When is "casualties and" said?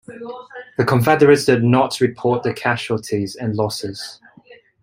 2.55-3.53